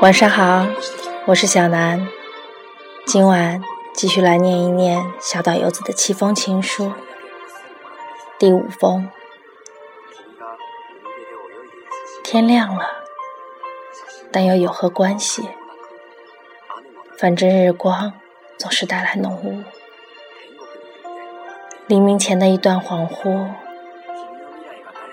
[0.00, 0.66] 晚上好，
[1.26, 2.08] 我是小南，
[3.04, 3.62] 今晚
[3.92, 6.94] 继续来念一念小岛游子的七封情书。
[8.38, 9.10] 第五封，
[12.24, 12.86] 天亮了，
[14.32, 15.50] 但又有何关系？
[17.18, 18.14] 反正日光
[18.56, 19.62] 总是带来浓雾。
[21.86, 23.48] 黎明前的一段恍惚，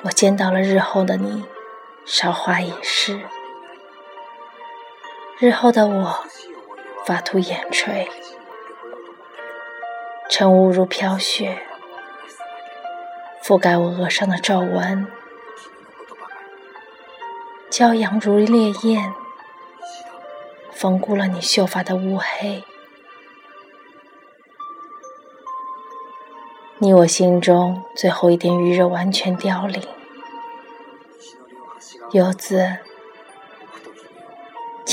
[0.04, 1.44] 我见到了日后的你，
[2.06, 3.20] 韶华已逝。
[5.40, 6.26] 日后的我，
[7.06, 8.10] 发秃眼垂，
[10.32, 11.62] 晨雾如飘雪，
[13.44, 15.06] 覆盖我额上的皱纹；
[17.70, 19.14] 骄阳如烈焰，
[20.72, 22.64] 缝固了你秀发的乌黑。
[26.80, 29.88] 你我心中最后一点余热完全凋零，
[32.12, 32.78] 游子。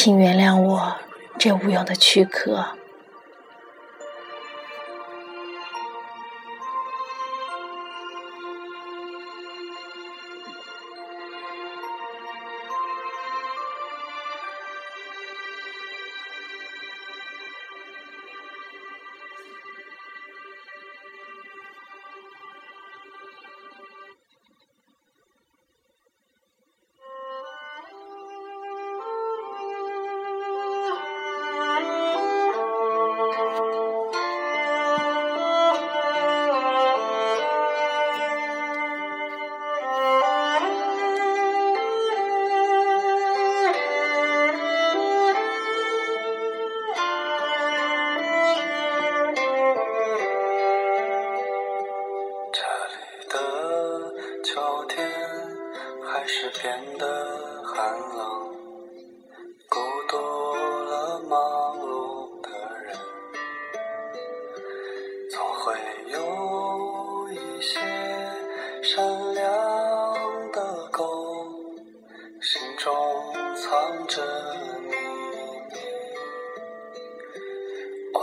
[0.04, 0.96] 请原谅我
[1.38, 2.76] 这无用的躯壳。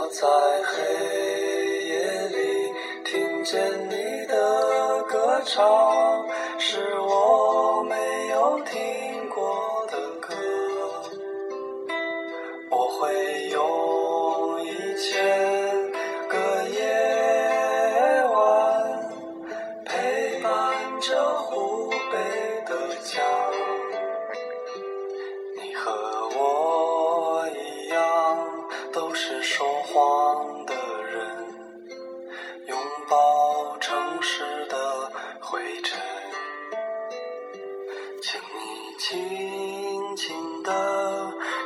[0.02, 0.26] 我在
[0.64, 0.82] 黑
[1.86, 2.34] 夜里
[3.04, 6.26] 听见你的歌唱，
[6.58, 7.94] 是我没。
[8.32, 10.34] 有听过的歌，
[12.70, 13.60] 我会用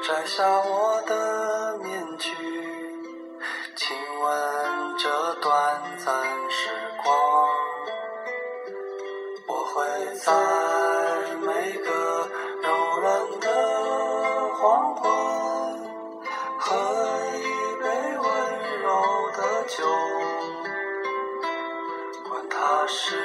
[0.03, 2.31] 摘下我的面具，
[3.75, 6.15] 亲吻这短暂
[6.51, 6.71] 时
[7.03, 7.07] 光。
[9.47, 9.75] 我会
[10.17, 10.33] 在
[11.41, 11.89] 每个
[12.63, 12.67] 柔
[13.01, 13.47] 软的
[14.55, 15.05] 黄昏，
[16.59, 16.65] 喝
[17.37, 17.43] 一
[17.83, 17.85] 杯
[18.19, 18.27] 温
[18.83, 18.87] 柔
[19.37, 19.39] 的
[19.69, 19.77] 酒，
[22.29, 23.17] 管它是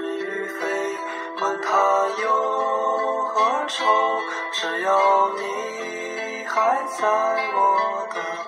[0.00, 0.60] 与非，
[1.38, 1.68] 管它
[2.22, 2.50] 有。
[3.72, 3.84] 愁，
[4.60, 7.08] 只要你还在
[7.54, 8.39] 我的。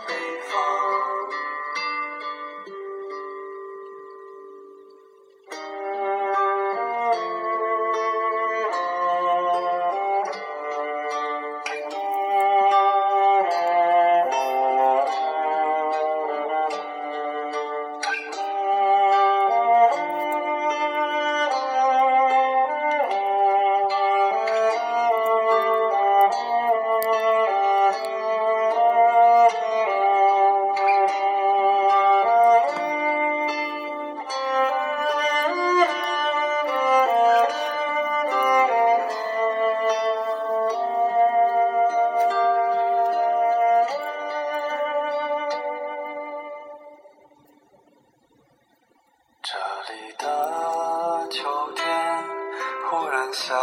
[52.93, 53.55] 忽然下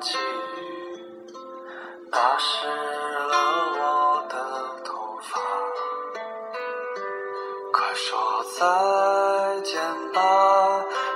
[0.00, 1.02] 起雨，
[2.12, 3.34] 打湿了
[3.74, 4.36] 我的
[4.84, 5.40] 头发。
[7.72, 9.82] 快说再见
[10.12, 10.22] 吧，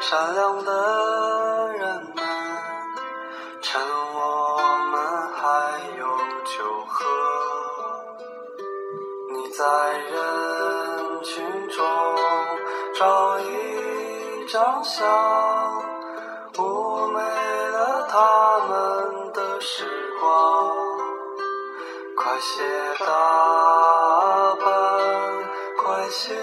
[0.00, 2.24] 善良的人们，
[3.62, 4.58] 趁我
[4.90, 5.00] 们
[5.36, 6.04] 还有
[6.44, 7.06] 酒喝。
[9.32, 11.86] 你在人群中
[12.98, 15.99] 找一张相。
[16.60, 19.82] 妩媚了他们的时
[20.20, 20.76] 光，
[22.14, 22.62] 快些
[22.98, 23.06] 打
[24.56, 24.68] 扮，
[25.78, 26.36] 快些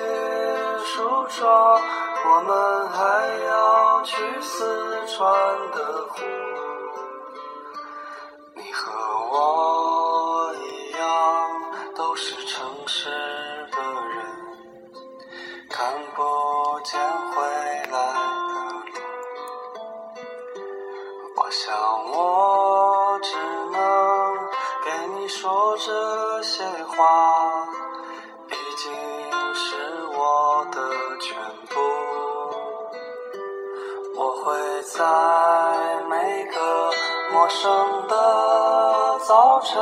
[0.85, 1.79] 梳妆，
[2.25, 2.97] 我们还
[3.45, 5.31] 要去四川
[5.71, 6.15] 的湖。
[8.55, 8.91] 你和
[9.31, 11.05] 我一样，
[11.95, 13.11] 都是城市
[13.71, 13.77] 的
[14.09, 14.17] 人，
[15.69, 16.99] 看不见
[34.95, 35.03] 在
[36.09, 36.89] 每个
[37.33, 39.75] 陌生的早晨，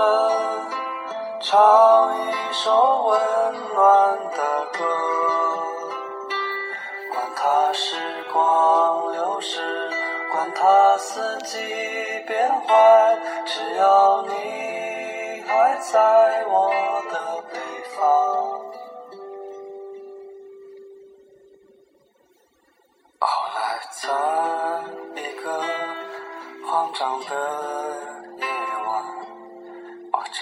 [1.40, 3.20] 唱一首温
[3.76, 4.55] 暖的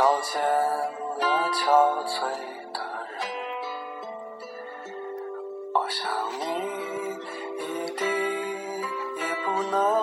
[0.03, 1.23] 瞧见了
[1.53, 1.63] 憔
[2.05, 2.19] 悴
[2.73, 2.77] 的
[3.07, 3.15] 人。
[5.73, 6.01] 我想
[6.41, 6.44] 你
[7.63, 7.63] 一
[7.95, 8.03] 定
[9.15, 10.02] 也不能，